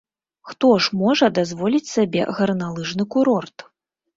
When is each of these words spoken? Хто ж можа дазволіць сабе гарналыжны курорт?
Хто 0.51 0.69
ж 0.85 0.99
можа 1.01 1.29
дазволіць 1.39 1.91
сабе 1.91 2.21
гарналыжны 2.41 3.03
курорт? 3.17 3.57